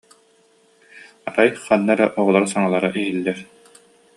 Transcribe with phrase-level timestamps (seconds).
[1.27, 3.39] Арай ханна эрэ оҕолор саҥалара иһиллэр: